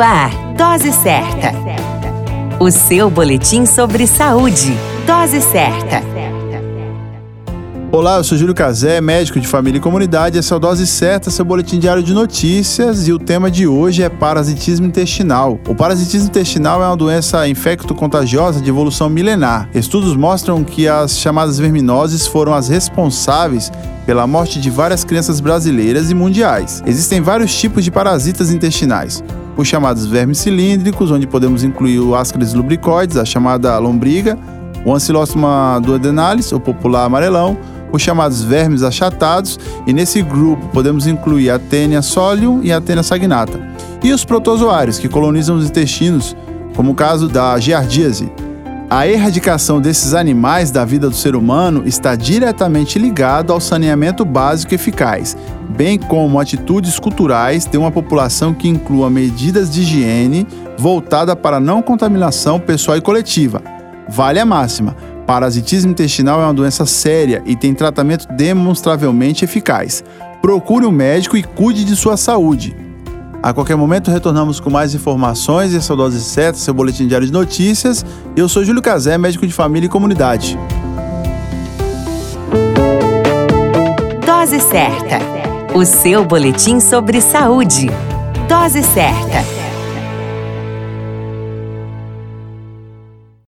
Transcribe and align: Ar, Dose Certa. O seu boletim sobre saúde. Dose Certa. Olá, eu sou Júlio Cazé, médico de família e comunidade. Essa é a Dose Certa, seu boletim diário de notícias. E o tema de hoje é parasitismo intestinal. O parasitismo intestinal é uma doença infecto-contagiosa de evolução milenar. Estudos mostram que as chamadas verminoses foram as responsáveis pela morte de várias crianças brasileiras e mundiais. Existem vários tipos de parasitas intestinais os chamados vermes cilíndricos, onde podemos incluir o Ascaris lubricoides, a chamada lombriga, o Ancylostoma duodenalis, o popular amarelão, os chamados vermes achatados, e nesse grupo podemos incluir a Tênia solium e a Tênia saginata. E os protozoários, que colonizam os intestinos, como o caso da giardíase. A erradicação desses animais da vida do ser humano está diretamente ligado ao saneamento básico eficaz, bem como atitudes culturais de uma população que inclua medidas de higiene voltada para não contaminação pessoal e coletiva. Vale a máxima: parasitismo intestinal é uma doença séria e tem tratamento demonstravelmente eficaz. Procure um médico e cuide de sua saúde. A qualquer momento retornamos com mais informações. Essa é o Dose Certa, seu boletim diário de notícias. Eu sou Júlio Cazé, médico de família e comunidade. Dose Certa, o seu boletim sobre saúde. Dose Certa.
Ar, 0.00 0.30
Dose 0.56 0.92
Certa. 0.92 1.52
O 2.58 2.70
seu 2.70 3.10
boletim 3.10 3.66
sobre 3.66 4.06
saúde. 4.06 4.74
Dose 5.06 5.42
Certa. 5.42 6.02
Olá, 7.92 8.16
eu 8.16 8.24
sou 8.24 8.38
Júlio 8.38 8.54
Cazé, 8.54 8.98
médico 9.00 9.38
de 9.38 9.46
família 9.46 9.78
e 9.78 9.80
comunidade. 9.80 10.38
Essa 10.38 10.54
é 10.54 10.56
a 10.56 10.58
Dose 10.58 10.86
Certa, 10.86 11.30
seu 11.30 11.44
boletim 11.44 11.78
diário 11.78 12.02
de 12.02 12.14
notícias. 12.14 13.08
E 13.08 13.12
o 13.12 13.18
tema 13.18 13.50
de 13.50 13.66
hoje 13.66 14.02
é 14.02 14.08
parasitismo 14.08 14.86
intestinal. 14.86 15.60
O 15.68 15.74
parasitismo 15.74 16.28
intestinal 16.28 16.82
é 16.82 16.86
uma 16.86 16.96
doença 16.96 17.46
infecto-contagiosa 17.46 18.58
de 18.58 18.70
evolução 18.70 19.10
milenar. 19.10 19.68
Estudos 19.74 20.16
mostram 20.16 20.64
que 20.64 20.88
as 20.88 21.18
chamadas 21.18 21.58
verminoses 21.58 22.26
foram 22.26 22.54
as 22.54 22.68
responsáveis 22.68 23.70
pela 24.06 24.26
morte 24.26 24.60
de 24.60 24.70
várias 24.70 25.04
crianças 25.04 25.40
brasileiras 25.40 26.10
e 26.10 26.14
mundiais. 26.14 26.82
Existem 26.86 27.20
vários 27.20 27.54
tipos 27.54 27.84
de 27.84 27.90
parasitas 27.90 28.50
intestinais 28.50 29.22
os 29.56 29.68
chamados 29.68 30.06
vermes 30.06 30.38
cilíndricos, 30.38 31.10
onde 31.10 31.26
podemos 31.26 31.62
incluir 31.62 32.00
o 32.00 32.14
Ascaris 32.14 32.54
lubricoides, 32.54 33.16
a 33.16 33.24
chamada 33.24 33.78
lombriga, 33.78 34.38
o 34.84 34.94
Ancylostoma 34.94 35.80
duodenalis, 35.82 36.52
o 36.52 36.60
popular 36.60 37.04
amarelão, 37.04 37.56
os 37.92 38.00
chamados 38.00 38.42
vermes 38.42 38.82
achatados, 38.82 39.58
e 39.86 39.92
nesse 39.92 40.22
grupo 40.22 40.68
podemos 40.68 41.06
incluir 41.06 41.50
a 41.50 41.58
Tênia 41.58 42.02
solium 42.02 42.60
e 42.62 42.72
a 42.72 42.80
Tênia 42.80 43.02
saginata. 43.02 43.60
E 44.02 44.12
os 44.12 44.24
protozoários, 44.24 44.98
que 44.98 45.08
colonizam 45.08 45.56
os 45.56 45.66
intestinos, 45.66 46.36
como 46.74 46.92
o 46.92 46.94
caso 46.94 47.28
da 47.28 47.58
giardíase. 47.58 48.32
A 48.92 49.06
erradicação 49.06 49.80
desses 49.80 50.14
animais 50.14 50.72
da 50.72 50.84
vida 50.84 51.08
do 51.08 51.14
ser 51.14 51.36
humano 51.36 51.84
está 51.86 52.16
diretamente 52.16 52.98
ligado 52.98 53.52
ao 53.52 53.60
saneamento 53.60 54.24
básico 54.24 54.74
eficaz, 54.74 55.36
bem 55.68 55.96
como 55.96 56.40
atitudes 56.40 56.98
culturais 56.98 57.66
de 57.66 57.78
uma 57.78 57.92
população 57.92 58.52
que 58.52 58.66
inclua 58.66 59.08
medidas 59.08 59.70
de 59.70 59.82
higiene 59.82 60.44
voltada 60.76 61.36
para 61.36 61.60
não 61.60 61.80
contaminação 61.82 62.58
pessoal 62.58 62.96
e 62.96 63.00
coletiva. 63.00 63.62
Vale 64.08 64.40
a 64.40 64.44
máxima: 64.44 64.96
parasitismo 65.24 65.92
intestinal 65.92 66.40
é 66.40 66.44
uma 66.46 66.54
doença 66.54 66.84
séria 66.84 67.44
e 67.46 67.54
tem 67.54 67.72
tratamento 67.72 68.26
demonstravelmente 68.34 69.44
eficaz. 69.44 70.02
Procure 70.42 70.84
um 70.84 70.90
médico 70.90 71.36
e 71.36 71.44
cuide 71.44 71.84
de 71.84 71.94
sua 71.94 72.16
saúde. 72.16 72.89
A 73.42 73.54
qualquer 73.54 73.74
momento 73.74 74.10
retornamos 74.10 74.60
com 74.60 74.68
mais 74.68 74.94
informações. 74.94 75.74
Essa 75.74 75.92
é 75.92 75.94
o 75.94 75.96
Dose 75.96 76.20
Certa, 76.20 76.58
seu 76.58 76.74
boletim 76.74 77.06
diário 77.06 77.26
de 77.26 77.32
notícias. 77.32 78.04
Eu 78.36 78.48
sou 78.48 78.62
Júlio 78.62 78.82
Cazé, 78.82 79.16
médico 79.16 79.46
de 79.46 79.52
família 79.52 79.86
e 79.86 79.90
comunidade. 79.90 80.58
Dose 84.26 84.60
Certa, 84.60 85.18
o 85.74 85.84
seu 85.86 86.24
boletim 86.24 86.80
sobre 86.80 87.20
saúde. 87.20 87.88
Dose 88.46 88.82
Certa. 88.82 89.59